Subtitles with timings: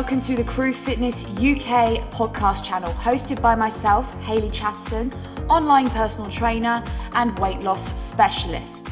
[0.00, 5.12] Welcome to the Crew Fitness UK podcast channel, hosted by myself, Hayley Chatterton,
[5.46, 6.82] online personal trainer
[7.12, 8.88] and weight loss specialist.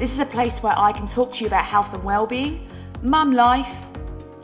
[0.00, 2.66] This is a place where I can talk to you about health and well-being,
[3.04, 3.86] mum life,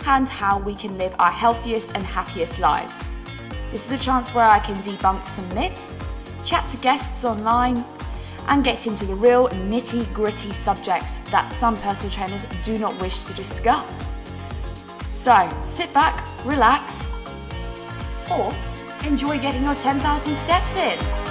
[0.07, 3.11] and how we can live our healthiest and happiest lives.
[3.73, 5.99] This is a chance where I can debunk some myths,
[6.45, 7.85] chat to guests online,
[8.46, 13.25] and get into the real nitty gritty subjects that some personal trainers do not wish
[13.25, 14.21] to discuss.
[15.25, 17.17] So sit back, relax,
[18.31, 18.55] or
[19.07, 21.24] enjoy getting your 10,000 steps in.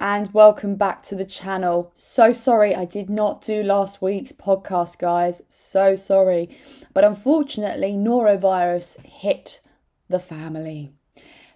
[0.00, 1.92] And welcome back to the channel.
[1.94, 5.42] So sorry I did not do last week's podcast, guys.
[5.48, 6.50] So sorry.
[6.92, 9.60] But unfortunately, norovirus hit
[10.08, 10.92] the family.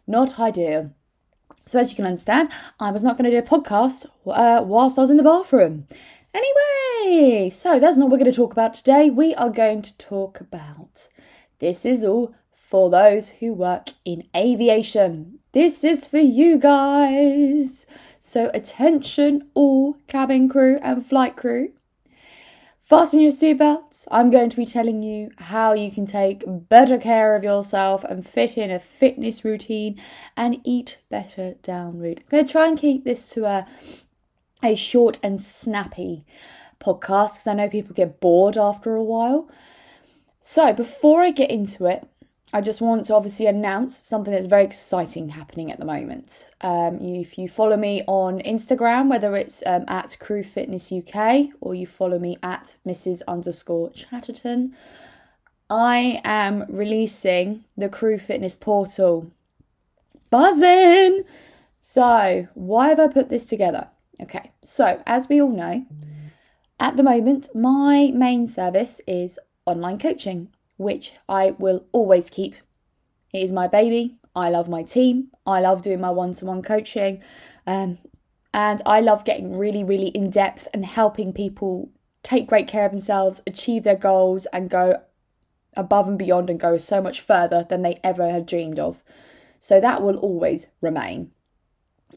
[0.06, 0.92] Not ideal.
[1.66, 4.98] So, as you can understand, I was not going to do a podcast uh, whilst
[4.98, 5.86] I was in the bathroom.
[6.32, 9.10] Anyway, so that's not what we're going to talk about today.
[9.10, 11.08] We are going to talk about
[11.58, 15.39] this is all for those who work in aviation.
[15.52, 17.84] This is for you guys.
[18.20, 21.72] So, attention, all cabin crew and flight crew.
[22.84, 24.06] Fasten your seatbelts.
[24.12, 28.24] I'm going to be telling you how you can take better care of yourself and
[28.24, 30.00] fit in a fitness routine
[30.36, 32.18] and eat better down route.
[32.18, 33.66] I'm going to try and keep this to a,
[34.62, 36.24] a short and snappy
[36.80, 39.50] podcast because I know people get bored after a while.
[40.40, 42.06] So, before I get into it,
[42.52, 46.48] I just want to obviously announce something that's very exciting happening at the moment.
[46.62, 51.76] Um, if you follow me on Instagram, whether it's um, at Crew Fitness UK or
[51.76, 53.22] you follow me at Mrs.
[53.28, 54.74] underscore Chatterton,
[55.68, 59.30] I am releasing the Crew Fitness portal.
[60.30, 61.22] Buzzing!
[61.82, 63.88] So, why have I put this together?
[64.20, 65.86] Okay, so as we all know,
[66.80, 70.48] at the moment, my main service is online coaching
[70.80, 72.54] which I will always keep.
[73.34, 74.16] It is my baby.
[74.34, 75.28] I love my team.
[75.44, 77.22] I love doing my one to one coaching.
[77.66, 77.98] Um,
[78.54, 81.90] and I love getting really, really in depth and helping people
[82.22, 85.02] take great care of themselves, achieve their goals, and go
[85.76, 89.04] above and beyond and go so much further than they ever had dreamed of.
[89.58, 91.30] So that will always remain.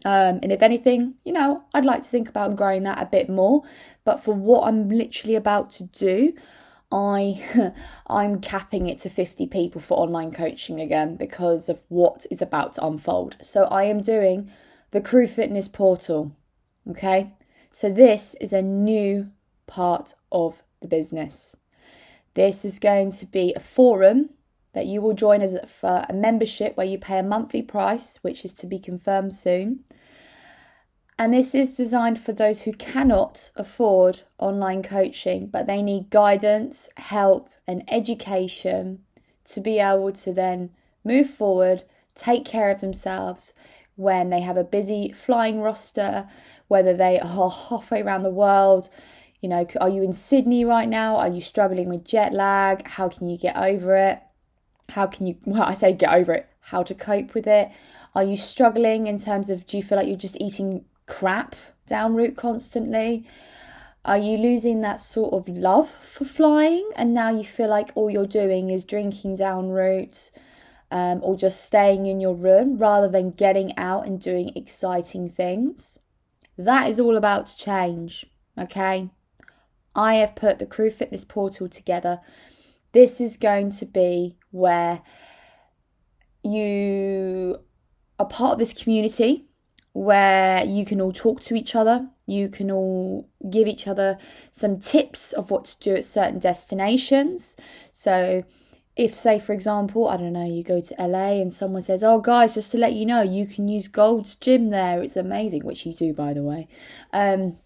[0.06, 3.30] Um, and if anything, you know, I'd like to think about growing that a bit
[3.30, 3.64] more.
[4.06, 6.34] But for what I'm literally about to do,
[6.94, 7.74] I
[8.08, 12.74] I'm capping it to 50 people for online coaching again because of what is about
[12.74, 13.38] to unfold.
[13.42, 14.52] So I am doing
[14.92, 16.36] the Crew Fitness portal.
[16.88, 17.34] Okay?
[17.72, 19.32] So this is a new
[19.66, 21.56] part of the business.
[22.36, 24.30] This is going to be a forum
[24.74, 28.46] that you will join as a, a membership where you pay a monthly price, which
[28.46, 29.84] is to be confirmed soon.
[31.18, 36.90] And this is designed for those who cannot afford online coaching, but they need guidance,
[36.98, 39.04] help, and education
[39.46, 40.72] to be able to then
[41.04, 41.84] move forward,
[42.16, 43.54] take care of themselves
[43.96, 46.28] when they have a busy flying roster,
[46.68, 48.90] whether they are halfway around the world.
[49.42, 51.18] You know, are you in Sydney right now?
[51.18, 52.88] Are you struggling with jet lag?
[52.88, 54.20] How can you get over it?
[54.90, 57.72] How can you, well, I say get over it, how to cope with it?
[58.16, 61.56] Are you struggling in terms of do you feel like you're just eating crap
[61.88, 63.26] down route constantly?
[64.06, 68.10] Are you losing that sort of love for flying and now you feel like all
[68.10, 70.30] you're doing is drinking down route
[70.92, 76.00] um, or just staying in your room rather than getting out and doing exciting things?
[76.58, 78.26] That is all about to change,
[78.58, 79.10] okay?
[79.96, 82.20] I have put the Crew Fitness portal together.
[82.92, 85.02] This is going to be where
[86.44, 87.60] you
[88.20, 89.48] are part of this community
[89.94, 92.10] where you can all talk to each other.
[92.26, 94.18] You can all give each other
[94.52, 97.56] some tips of what to do at certain destinations.
[97.92, 98.44] So,
[98.96, 102.20] if, say, for example, I don't know, you go to LA and someone says, Oh,
[102.20, 105.02] guys, just to let you know, you can use Gold's Gym there.
[105.02, 106.68] It's amazing, which you do, by the way.
[107.12, 107.58] Um,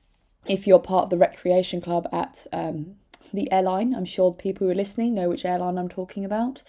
[0.48, 2.96] if you're part of the recreation club at um,
[3.34, 6.64] the airline, I'm sure the people who are listening know which airline I'm talking about.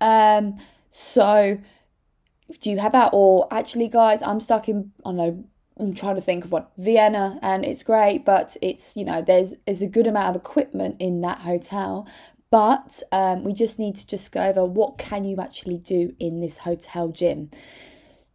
[0.00, 0.58] Um,
[0.90, 1.58] so,
[2.60, 3.10] do you have that?
[3.12, 5.44] Or actually, guys, I'm stuck in, I know,
[5.78, 9.54] I'm trying to think of what Vienna, and it's great, but it's you know there's
[9.66, 12.08] there's a good amount of equipment in that hotel,
[12.50, 16.40] but um, we just need to just go over what can you actually do in
[16.40, 17.50] this hotel gym.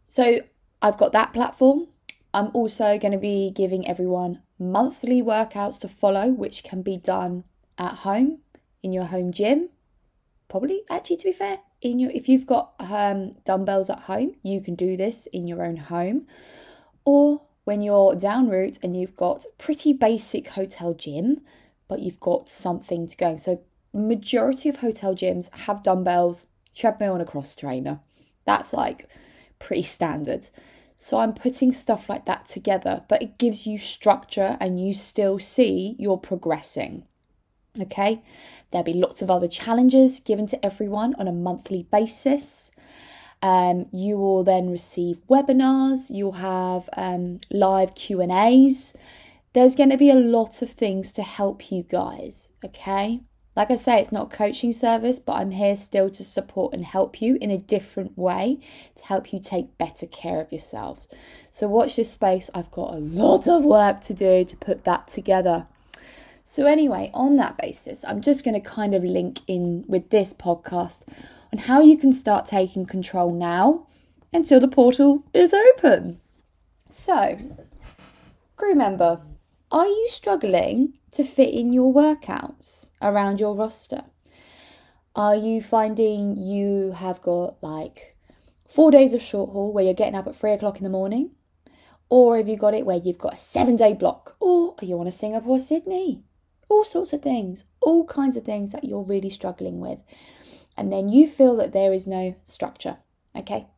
[0.06, 0.40] So
[0.80, 1.88] I've got that platform.
[2.32, 7.44] I'm also going to be giving everyone monthly workouts to follow, which can be done
[7.78, 8.38] at home
[8.82, 9.68] in your home gym.
[10.48, 14.60] Probably, actually, to be fair, in your if you've got um, dumbbells at home, you
[14.60, 16.26] can do this in your own home,
[17.04, 21.42] or when you're down route and you've got pretty basic hotel gym,
[21.86, 23.36] but you've got something to go.
[23.36, 28.00] So majority of hotel gyms have dumbbells, treadmill, and a cross trainer.
[28.44, 29.08] That's like
[29.58, 30.48] pretty standard.
[30.96, 35.38] So I'm putting stuff like that together, but it gives you structure and you still
[35.38, 37.06] see you're progressing.
[37.80, 38.22] Okay,
[38.70, 42.70] there'll be lots of other challenges given to everyone on a monthly basis.
[43.42, 46.08] Um, you will then receive webinars.
[46.08, 48.94] You'll have um, live Q and A's.
[49.54, 52.50] There's going to be a lot of things to help you guys.
[52.64, 53.22] Okay,
[53.56, 56.84] like I say, it's not a coaching service, but I'm here still to support and
[56.84, 58.60] help you in a different way
[58.96, 61.08] to help you take better care of yourselves.
[61.50, 62.50] So, watch this space.
[62.54, 65.66] I've got a lot of work to do to put that together.
[66.46, 70.34] So, anyway, on that basis, I'm just going to kind of link in with this
[70.34, 71.00] podcast
[71.52, 73.86] on how you can start taking control now
[74.32, 76.20] until the portal is open.
[76.86, 77.38] So,
[78.56, 79.22] crew member,
[79.72, 84.04] are you struggling to fit in your workouts around your roster?
[85.16, 88.16] Are you finding you have got like
[88.68, 91.30] four days of short haul where you're getting up at three o'clock in the morning?
[92.10, 94.36] Or have you got it where you've got a seven day block?
[94.40, 96.22] Or are you on a Singapore, Sydney?
[96.74, 100.00] All sorts of things, all kinds of things that you're really struggling with.
[100.76, 102.98] And then you feel that there is no structure.
[103.36, 103.68] Okay.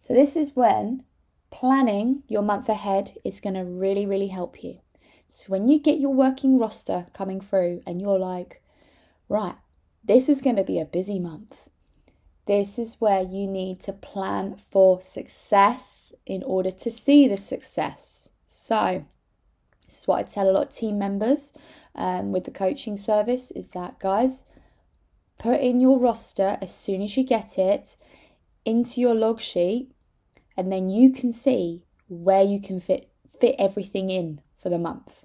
[0.00, 1.02] So, this is when
[1.50, 4.78] planning your month ahead is going to really, really help you.
[5.26, 8.62] So when you get your working roster coming through and you're like,
[9.28, 9.56] right,
[10.04, 11.68] this is going to be a busy month.
[12.46, 18.28] This is where you need to plan for success in order to see the success.
[18.46, 19.04] So,
[19.86, 21.52] this is what I tell a lot of team members
[21.94, 24.42] um, with the coaching service is that, guys,
[25.38, 27.96] put in your roster as soon as you get it
[28.64, 29.92] into your log sheet,
[30.56, 35.24] and then you can see where you can fit fit everything in for the month.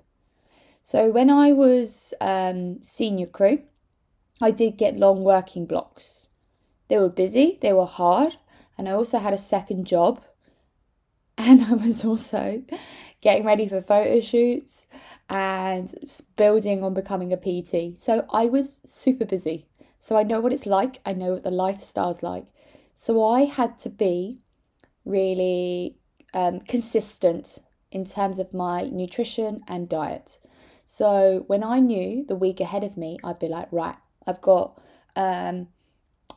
[0.84, 3.62] So when I was um, senior crew,
[4.42, 6.28] I did get long working blocks.
[6.88, 8.36] They were busy, they were hard,
[8.78, 10.22] and I also had a second job.
[11.38, 12.62] And I was also
[13.22, 14.88] getting ready for photo shoots
[15.30, 15.94] and
[16.36, 17.98] building on becoming a PT.
[17.98, 19.68] So I was super busy.
[20.00, 22.46] So I know what it's like, I know what the lifestyle's like.
[22.96, 24.40] So I had to be
[25.06, 25.96] really
[26.34, 27.60] um, consistent
[27.92, 30.40] in terms of my nutrition and diet.
[30.86, 33.96] So when I knew the week ahead of me, I'd be like, right,
[34.26, 34.82] I've got
[35.16, 35.68] um,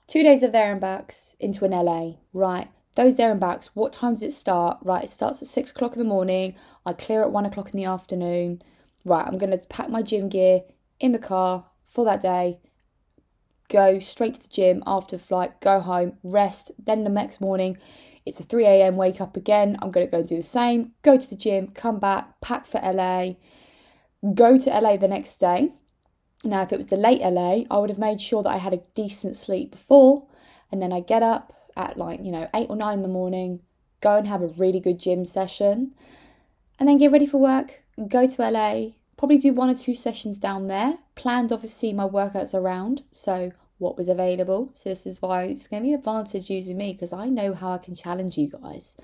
[0.07, 2.69] two days of there and backs into an LA, right?
[2.95, 4.79] Those there and backs, what time does it start?
[4.83, 6.55] Right, it starts at six o'clock in the morning.
[6.87, 8.63] I clear at one o'clock in the afternoon.
[9.05, 10.63] Right, I'm going to pack my gym gear
[11.01, 12.59] in the car for that day,
[13.69, 16.73] go straight to the gym after flight, go home, rest.
[16.79, 17.79] Then the next morning,
[18.27, 18.97] it's a 3 a.m.
[18.97, 19.77] wake up again.
[19.81, 22.67] I'm going to go and do the same, go to the gym, come back, pack
[22.67, 23.35] for LA,
[24.35, 25.73] go to LA the next day.
[26.43, 28.75] Now, if it was the late LA, I would have made sure that I had
[28.75, 30.27] a decent sleep before,
[30.71, 33.61] and then I get up at like, you know, eight or nine in the morning,
[34.01, 35.93] go and have a really good gym session,
[36.79, 40.39] and then get ready for work, go to LA, probably do one or two sessions
[40.39, 40.99] down there.
[41.15, 44.71] Planned obviously my workouts around, so what was available.
[44.75, 47.73] So this is why it's going to be advantage using me because I know how
[47.73, 48.97] I can challenge you guys.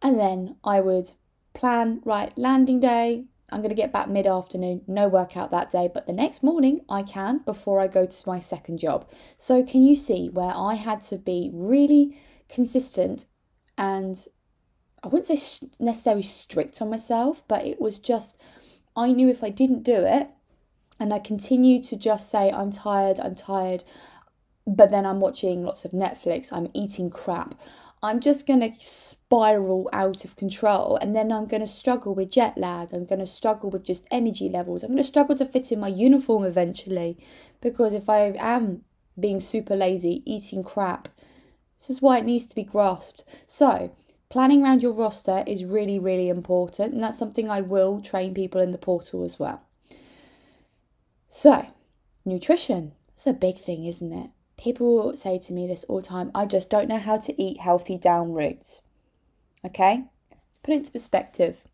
[0.00, 1.12] And then I would
[1.54, 3.26] plan right landing day.
[3.52, 6.80] I'm going to get back mid afternoon, no workout that day, but the next morning
[6.88, 9.10] I can before I go to my second job.
[9.36, 12.16] So, can you see where I had to be really
[12.48, 13.26] consistent
[13.78, 14.26] and
[15.02, 18.40] I wouldn't say necessarily strict on myself, but it was just
[18.94, 20.28] I knew if I didn't do it,
[21.00, 23.82] and I continue to just say, I'm tired, I'm tired,
[24.66, 27.54] but then I'm watching lots of Netflix, I'm eating crap.
[28.04, 32.32] I'm just going to spiral out of control and then I'm going to struggle with
[32.32, 32.92] jet lag.
[32.92, 34.82] I'm going to struggle with just energy levels.
[34.82, 37.16] I'm going to struggle to fit in my uniform eventually
[37.60, 38.82] because if I am
[39.18, 41.08] being super lazy, eating crap,
[41.76, 43.24] this is why it needs to be grasped.
[43.46, 43.94] So,
[44.28, 48.60] planning around your roster is really, really important, and that's something I will train people
[48.60, 49.62] in the portal as well.
[51.28, 51.66] So,
[52.24, 52.92] nutrition.
[53.14, 54.30] It's a big thing, isn't it?
[54.62, 57.58] People say to me this all the time I just don't know how to eat
[57.58, 58.30] healthy down.
[59.64, 60.04] Okay?
[60.30, 61.64] Let's put it into perspective.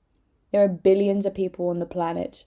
[0.52, 2.46] There are billions of people on the planet.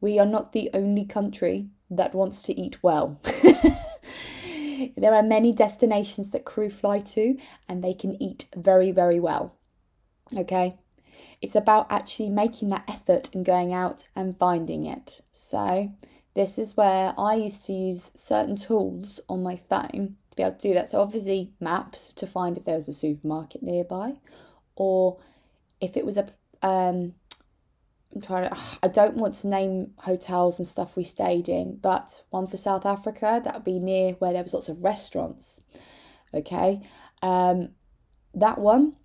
[0.00, 3.20] We are not the only country that wants to eat well.
[4.96, 9.54] there are many destinations that crew fly to and they can eat very, very well.
[10.36, 10.78] Okay?
[11.40, 15.20] It's about actually making that effort and going out and finding it.
[15.30, 15.92] So,
[16.34, 20.56] this is where I used to use certain tools on my phone to be able
[20.56, 20.88] to do that.
[20.88, 24.14] So, obviously, maps to find if there was a supermarket nearby,
[24.76, 25.18] or
[25.80, 26.26] if it was a
[26.62, 27.14] um,
[28.14, 32.22] I'm trying to, I don't want to name hotels and stuff we stayed in, but
[32.30, 35.62] one for South Africa, that would be near where there was lots of restaurants.
[36.32, 36.80] Okay.
[37.22, 37.70] Um,
[38.34, 38.96] that one,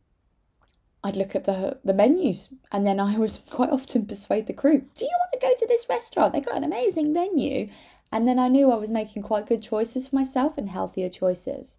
[1.03, 4.85] I'd look at the the menus and then I would quite often persuade the crew,
[4.95, 6.33] do you want to go to this restaurant?
[6.33, 7.69] They got an amazing menu.
[8.11, 11.77] And then I knew I was making quite good choices for myself and healthier choices.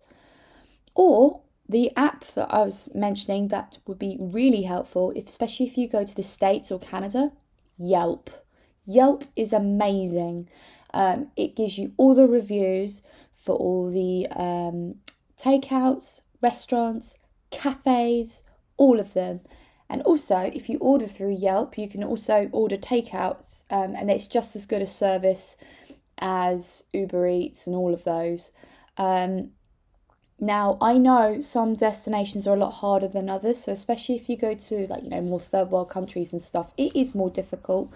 [0.94, 5.88] Or the app that I was mentioning that would be really helpful, especially if you
[5.88, 7.32] go to the States or Canada,
[7.76, 8.30] Yelp.
[8.84, 10.48] Yelp is amazing.
[10.92, 13.02] Um, it gives you all the reviews
[13.34, 14.96] for all the um,
[15.38, 17.16] takeouts, restaurants,
[17.50, 18.42] cafes,
[18.80, 19.40] all of them.
[19.90, 24.26] And also, if you order through Yelp, you can also order takeouts, um, and it's
[24.26, 25.56] just as good a service
[26.18, 28.52] as Uber Eats and all of those.
[28.96, 29.50] Um,
[30.38, 34.37] now, I know some destinations are a lot harder than others, so especially if you
[34.38, 37.92] go to like, you know, more third world countries and stuff, it is more difficult.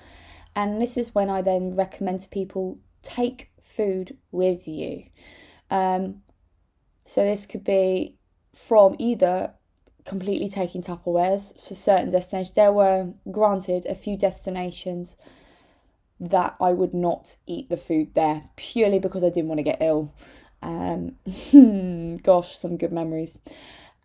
[0.54, 5.04] And this is when I then recommend to people take food with you.
[5.70, 6.22] Um,
[7.04, 8.16] so this could be
[8.54, 9.54] from either
[10.04, 12.54] completely taking Tupperwares for certain destinations.
[12.54, 15.16] There were, granted, a few destinations
[16.20, 19.78] that I would not eat the food there purely because I didn't want to get
[19.80, 20.12] ill.
[20.62, 21.16] Um,
[22.22, 23.38] gosh, some good memories.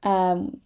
[0.03, 0.61] Um,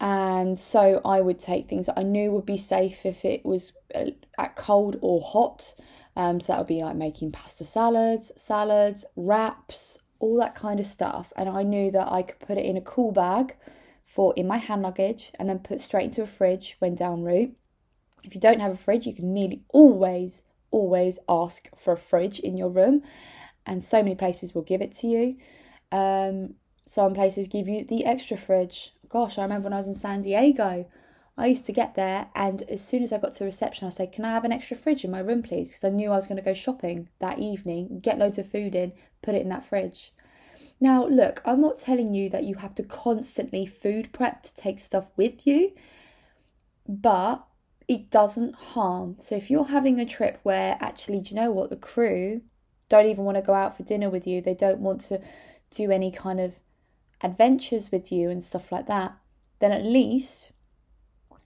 [0.00, 3.72] and so I would take things that I knew would be safe if it was
[3.94, 5.74] uh, at cold or hot.
[6.14, 10.86] Um, so that would be like making pasta salads, salads, wraps, all that kind of
[10.86, 11.32] stuff.
[11.36, 13.56] And I knew that I could put it in a cool bag
[14.08, 17.54] for in my hand luggage and then put straight into a fridge when down route.
[18.24, 22.40] If you don't have a fridge, you can nearly always, always ask for a fridge
[22.40, 23.02] in your room
[23.66, 25.36] and so many places will give it to you.
[25.92, 26.54] Um,
[26.86, 28.94] some places give you the extra fridge.
[29.10, 30.86] Gosh, I remember when I was in San Diego,
[31.36, 33.90] I used to get there, and as soon as I got to the reception, I
[33.90, 36.16] said, "Can I have an extra fridge in my room, please?" Because I knew I
[36.16, 39.48] was going to go shopping that evening, get loads of food in, put it in
[39.50, 40.12] that fridge.
[40.80, 44.78] Now, look, I'm not telling you that you have to constantly food prep to take
[44.78, 45.72] stuff with you,
[46.88, 47.44] but
[47.88, 49.16] it doesn't harm.
[49.18, 52.42] So if you're having a trip where actually, do you know what, the crew
[52.88, 55.20] don't even want to go out for dinner with you, they don't want to
[55.70, 56.60] do any kind of
[57.22, 59.16] adventures with you and stuff like that,
[59.58, 60.52] then at least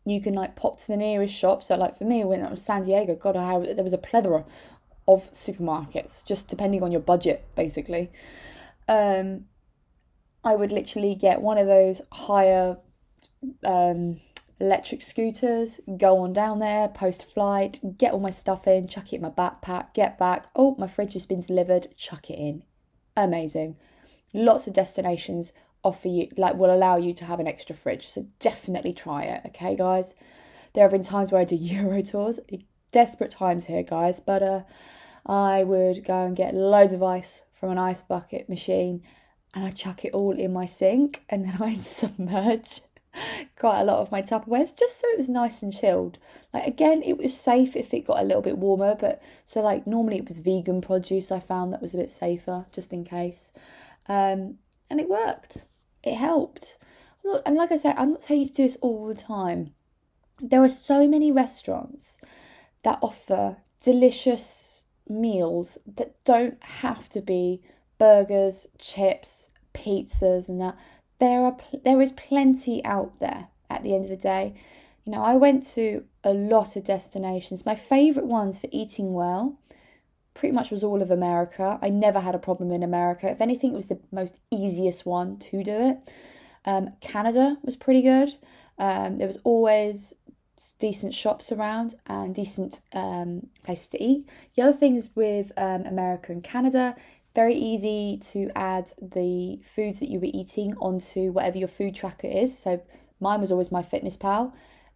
[0.04, 1.62] you can like pop to the nearest shop.
[1.62, 4.44] So, like for me, when I was San Diego, God, I there was a plethora
[5.08, 8.10] of supermarkets, just depending on your budget, basically.
[8.88, 9.46] Um,
[10.44, 12.78] I would literally get one of those hire
[13.64, 14.20] um,
[14.60, 19.16] electric scooters, go on down there, post flight, get all my stuff in, chuck it
[19.16, 20.46] in my backpack, get back.
[20.54, 22.62] Oh, my fridge has been delivered, chuck it in.
[23.16, 23.76] Amazing.
[24.32, 25.52] Lots of destinations
[25.84, 28.06] offer you, like, will allow you to have an extra fridge.
[28.06, 30.14] So definitely try it, okay, guys?
[30.74, 32.40] There have been times where I do Euro tours,
[32.92, 34.62] desperate times here, guys, but uh,
[35.26, 39.00] I would go and get loads of ice from an ice bucket machine
[39.54, 42.80] and I chuck it all in my sink and then I'd submerge
[43.56, 46.18] quite a lot of my Tupperwares just so it was nice and chilled.
[46.52, 49.86] Like again, it was safe if it got a little bit warmer, but so like
[49.86, 53.52] normally it was vegan produce I found that was a bit safer just in case.
[54.08, 54.58] Um,
[54.90, 55.66] and it worked.
[56.02, 56.78] It helped.
[57.46, 59.72] And like I said, I'm not telling you to do this all the time.
[60.40, 62.20] There are so many restaurants
[62.82, 67.60] that offer delicious meals that don't have to be
[67.98, 70.76] burgers, chips, pizzas, and that
[71.18, 74.54] there are there is plenty out there at the end of the day.
[75.06, 77.66] You know, I went to a lot of destinations.
[77.66, 79.58] My favorite ones for eating well
[80.34, 81.78] pretty much was all of America.
[81.82, 83.30] I never had a problem in America.
[83.30, 86.12] If anything, it was the most easiest one to do it.
[86.64, 88.34] Um, Canada was pretty good.
[88.78, 90.14] Um, there was always
[90.78, 94.28] decent shops around and decent um, places to eat.
[94.56, 96.96] The other thing is with um, America and Canada
[97.34, 102.26] very easy to add the foods that you were eating onto whatever your food tracker
[102.26, 102.56] is.
[102.56, 102.82] So
[103.20, 104.52] mine was always MyFitnessPal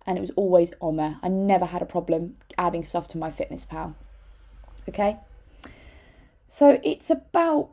[0.07, 1.19] and it was always on there.
[1.23, 3.95] I never had a problem adding stuff to MyFitnessPal.
[4.89, 5.19] Okay?
[6.47, 7.71] So it's about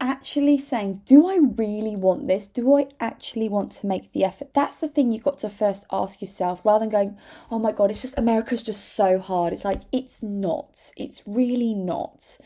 [0.00, 2.46] actually saying, do I really want this?
[2.46, 4.54] Do I actually want to make the effort?
[4.54, 7.18] That's the thing you've got to first ask yourself rather than going,
[7.50, 9.52] oh my God, it's just America's just so hard.
[9.52, 10.92] It's like, it's not.
[10.96, 12.38] It's really not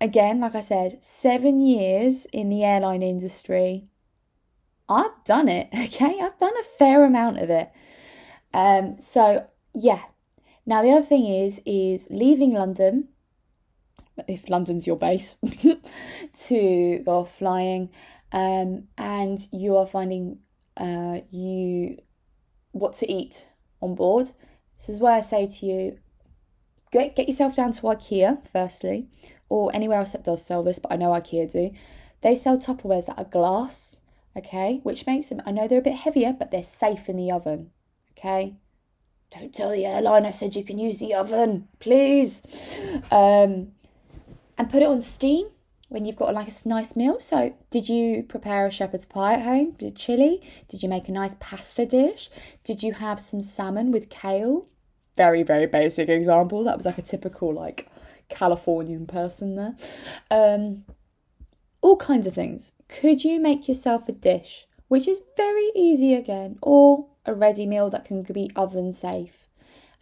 [0.00, 3.88] again, like I said, seven years in the airline industry.
[4.88, 6.18] I've done it, okay?
[6.20, 7.70] I've done a fair amount of it.
[8.52, 10.02] Um, so yeah.
[10.66, 13.08] Now the other thing is is leaving London,
[14.28, 15.36] if London's your base,
[16.46, 17.90] to go flying,
[18.32, 20.38] um, and you are finding
[20.76, 21.98] uh, you
[22.72, 23.46] what to eat
[23.80, 24.30] on board.
[24.76, 25.98] This is why I say to you,
[26.92, 29.08] get get yourself down to IKEA firstly,
[29.48, 31.72] or anywhere else that does sell this, but I know IKEA do.
[32.22, 34.00] They sell Tupperwares that are glass,
[34.36, 35.42] okay, which makes them.
[35.46, 37.70] I know they're a bit heavier, but they're safe in the oven,
[38.12, 38.56] okay.
[39.30, 42.42] Don't tell the airline I said you can use the oven, please.
[43.12, 43.72] Um,
[44.60, 45.46] and put it on steam
[45.88, 47.18] when you've got like a nice meal.
[47.18, 49.70] So, did you prepare a shepherd's pie at home?
[49.78, 50.42] Did chili?
[50.68, 52.28] Did you make a nice pasta dish?
[52.62, 54.68] Did you have some salmon with kale?
[55.16, 56.62] Very, very basic example.
[56.62, 57.88] That was like a typical like
[58.28, 59.76] Californian person there.
[60.30, 60.84] Um,
[61.80, 62.72] all kinds of things.
[62.86, 67.88] Could you make yourself a dish, which is very easy again, or a ready meal
[67.88, 69.48] that can be oven safe,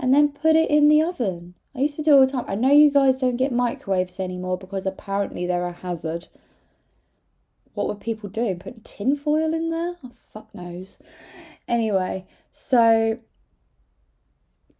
[0.00, 1.54] and then put it in the oven?
[1.78, 2.44] I used to do all the time.
[2.48, 6.26] I know you guys don't get microwaves anymore because apparently they're a hazard.
[7.74, 8.58] What were people doing?
[8.58, 9.94] Putting tinfoil in there?
[10.02, 10.98] Oh, fuck knows.
[11.68, 13.20] Anyway, so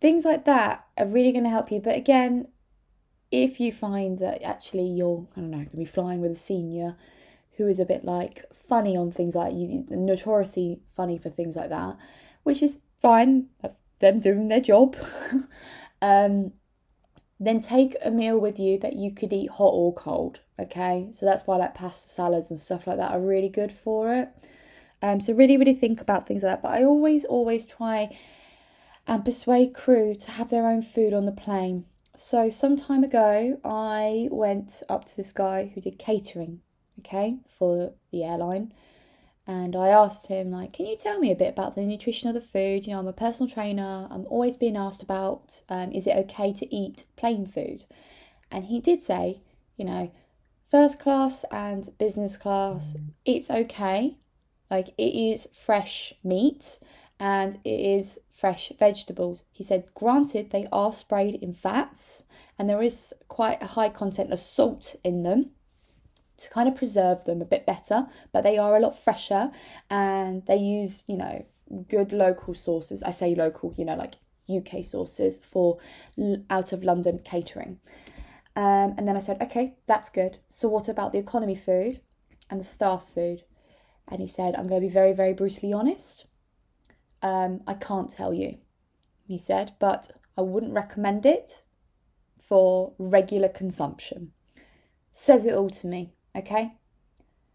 [0.01, 1.79] things like that are really going to help you.
[1.79, 2.49] But again,
[3.31, 6.35] if you find that actually you're, I don't know, going to be flying with a
[6.35, 6.97] senior
[7.59, 11.69] who is a bit like funny on things like you, notoriously funny for things like
[11.69, 11.97] that,
[12.43, 13.51] which is fine.
[13.61, 14.97] That's them doing their job.
[16.03, 16.55] um,
[17.41, 20.41] then take a meal with you that you could eat hot or cold.
[20.59, 24.13] Okay, so that's why like pasta salads and stuff like that are really good for
[24.13, 24.29] it.
[25.01, 26.63] Um, so really, really think about things like that.
[26.63, 28.17] But I always, always try
[29.07, 31.85] and persuade crew to have their own food on the plane.
[32.17, 36.61] So some time ago, I went up to this guy who did catering,
[36.99, 38.73] okay, for the airline,
[39.49, 42.35] and I asked him like, "Can you tell me a bit about the nutrition of
[42.35, 42.87] the food?
[42.87, 44.07] You know, I'm a personal trainer.
[44.11, 47.87] I'm always being asked about, um, is it okay to eat plane food?"
[48.51, 49.41] And he did say,
[49.77, 50.11] you know,
[50.71, 54.19] first class and business class, it's okay.
[54.71, 56.79] Like it is fresh meat
[57.19, 59.45] and it is fresh vegetables.
[59.51, 62.25] He said, granted, they are sprayed in fats
[62.59, 65.51] and there is quite a high content of salt in them
[66.39, 69.51] to kind of preserve them a bit better, but they are a lot fresher
[69.91, 71.45] and they use, you know,
[71.89, 73.03] good local sources.
[73.03, 74.15] I say local, you know, like
[74.49, 75.79] UK sources for
[76.49, 77.81] out of London catering.
[78.57, 80.39] Um, and then I said, okay, that's good.
[80.47, 82.01] So, what about the economy food
[82.51, 83.45] and the staff food?
[84.09, 86.27] And he said, I'm going to be very, very brutally honest.
[87.21, 88.59] Um, I can't tell you,
[89.27, 91.63] he said, but I wouldn't recommend it
[92.37, 94.33] for regular consumption.
[95.11, 96.75] Says it all to me, okay?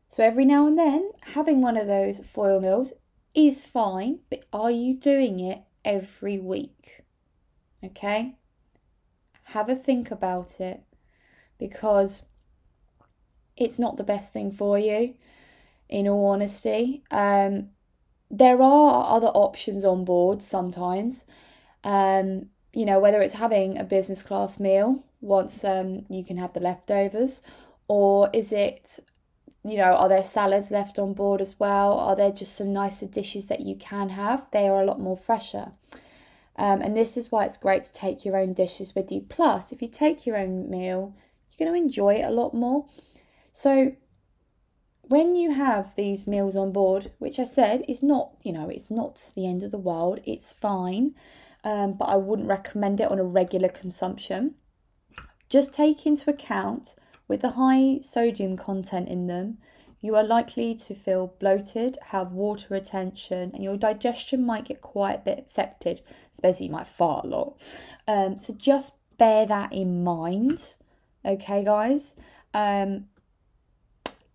[0.08, 2.94] So every now and then, having one of those foil meals
[3.34, 7.02] is fine, but are you doing it every week?
[7.84, 8.36] Okay?
[9.46, 10.84] Have a think about it
[11.58, 12.24] because
[13.58, 15.16] it's not the best thing for you,
[15.90, 17.04] in all honesty.
[17.12, 17.70] Um,
[18.30, 21.26] there are other options on board sometimes.
[21.84, 26.54] Um, you know, whether it's having a business class meal once um, you can have
[26.54, 27.42] the leftovers,
[27.96, 29.00] or is it,
[29.64, 31.94] you know, are there salads left on board as well?
[31.94, 34.48] Are there just some nicer dishes that you can have?
[34.52, 35.74] They are a lot more fresher.
[36.56, 39.22] Um, and this is why it's great to take your own dishes with you.
[39.22, 41.14] Plus, if you take your own meal,
[41.52, 42.88] you're going to enjoy it a lot more.
[43.52, 43.96] So,
[45.04, 48.90] when you have these meals on board, which I said is not, you know, it's
[48.90, 51.14] not the end of the world, it's fine,
[51.64, 54.56] um, but I wouldn't recommend it on a regular consumption.
[55.48, 56.96] Just take into account
[57.34, 59.58] with the high sodium content in them,
[60.02, 65.14] you are likely to feel bloated, have water retention, and your digestion might get quite
[65.16, 66.02] a bit affected.
[66.32, 67.60] Especially, you might fart a lot.
[68.08, 70.76] Um, so just bear that in mind,
[71.26, 72.14] okay, guys.
[72.54, 73.08] Um,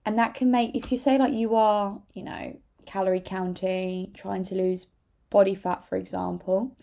[0.04, 4.42] and that can make if you say like you are you know calorie counting trying
[4.42, 4.88] to lose
[5.30, 6.74] body fat for example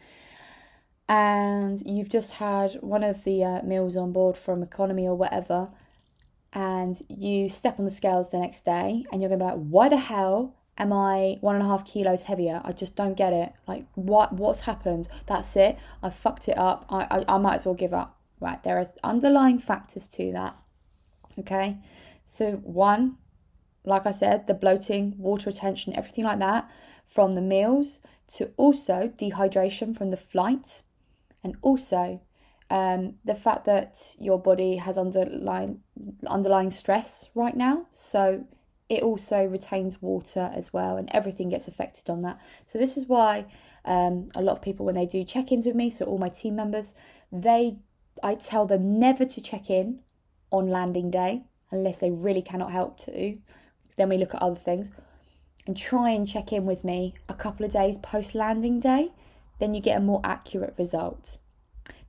[1.10, 5.72] and you've just had one of the uh, meals on board from economy or whatever
[6.56, 9.90] and you step on the scales the next day and you're gonna be like why
[9.90, 12.62] the hell am i one and a half kilos heavier?
[12.64, 13.54] I just don't get it.
[13.68, 15.08] Like what what's happened?
[15.28, 15.78] That's it.
[16.02, 16.86] I fucked it up.
[16.90, 18.18] I i, I might as well give up.
[18.40, 20.58] Right there are underlying factors to that
[21.40, 21.78] okay?
[22.24, 23.18] So, one,
[23.84, 26.70] like I said, the bloating, water retention, everything like that
[27.06, 30.82] from the meals, to also dehydration from the flight,
[31.44, 32.22] and also
[32.70, 35.82] um, the fact that your body has underlying
[36.28, 37.86] underlying stress right now.
[37.92, 38.46] So
[38.88, 42.40] it also retains water as well, and everything gets affected on that.
[42.66, 43.46] So, this is why
[43.84, 46.30] um, a lot of people, when they do check ins with me, so all my
[46.30, 46.94] team members,
[47.32, 47.78] they
[48.24, 50.00] I tell them never to check in
[50.52, 53.38] on landing day unless they really cannot help to.
[53.98, 54.92] Then we look at other things
[55.66, 59.12] and try and check in with me a couple of days post landing day.
[59.60, 61.40] Then you get a more accurate result.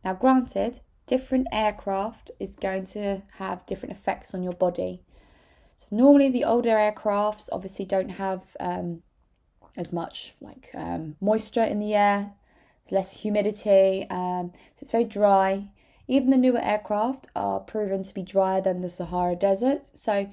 [0.07, 5.03] Now, granted, different aircraft is going to have different effects on your body.
[5.79, 9.03] So normally the older aircrafts obviously don't have um,
[9.77, 12.35] as much like um, moisture in the air,
[12.89, 15.71] less humidity, um, so it's very dry.
[16.07, 19.91] Even the newer aircraft are proven to be drier than the Sahara Desert.
[19.93, 20.31] So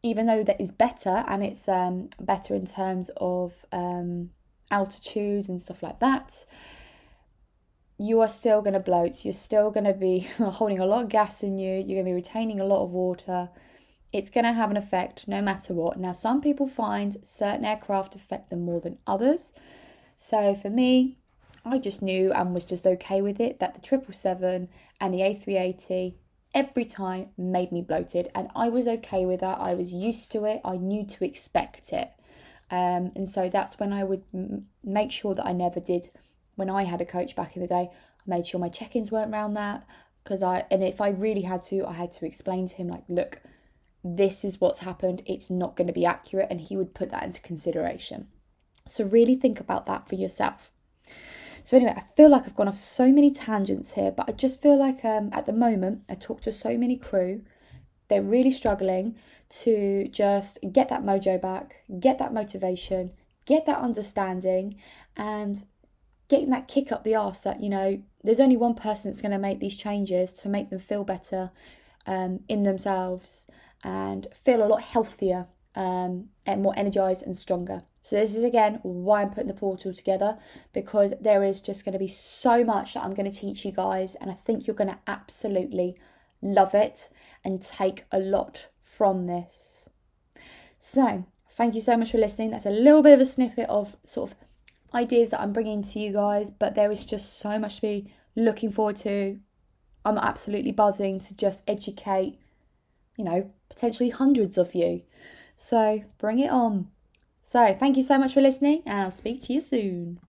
[0.00, 4.30] even though that is better and it's um, better in terms of um,
[4.70, 6.46] altitude and stuff like that,
[7.98, 9.24] you are still going to bloat.
[9.24, 11.74] You're still going to be holding a lot of gas in you.
[11.74, 13.50] You're going to be retaining a lot of water.
[14.12, 15.98] It's going to have an effect no matter what.
[15.98, 19.52] Now, some people find certain aircraft affect them more than others.
[20.16, 21.18] So for me,
[21.64, 24.68] I just knew and was just okay with it that the 777
[25.00, 26.14] and the A380
[26.54, 29.58] every time made me bloated and I was okay with that.
[29.60, 30.60] I was used to it.
[30.64, 32.10] I knew to expect it.
[32.70, 36.10] Um, and so that's when I would m- make sure that I never did.
[36.58, 39.12] When I had a coach back in the day, I made sure my check ins
[39.12, 39.86] weren't around that
[40.24, 43.04] because I, and if I really had to, I had to explain to him, like,
[43.08, 43.40] look,
[44.02, 45.22] this is what's happened.
[45.24, 46.48] It's not going to be accurate.
[46.50, 48.26] And he would put that into consideration.
[48.88, 50.72] So really think about that for yourself.
[51.62, 54.60] So anyway, I feel like I've gone off so many tangents here, but I just
[54.60, 57.42] feel like um, at the moment I talk to so many crew.
[58.08, 59.14] They're really struggling
[59.60, 63.12] to just get that mojo back, get that motivation,
[63.44, 64.74] get that understanding,
[65.16, 65.64] and
[66.28, 69.32] getting that kick up the arse that you know there's only one person that's going
[69.32, 71.50] to make these changes to make them feel better
[72.06, 73.46] um, in themselves
[73.84, 77.84] and feel a lot healthier um, and more energized and stronger.
[78.02, 80.38] So this is again why I'm putting the portal together
[80.72, 83.72] because there is just going to be so much that I'm going to teach you
[83.72, 85.96] guys and I think you're going to absolutely
[86.42, 87.10] love it
[87.44, 89.88] and take a lot from this.
[90.76, 92.50] So, thank you so much for listening.
[92.50, 94.36] That's a little bit of a snippet of sort of
[94.94, 98.12] ideas that I'm bringing to you guys, but there is just so much to be
[98.36, 99.40] looking forward to.
[100.04, 102.38] I'm absolutely buzzing to just educate,
[103.16, 105.02] you know, potentially hundreds of you.
[105.54, 106.88] So, bring it on.
[107.42, 110.20] So, thank you so much for listening, and I'll speak to you soon.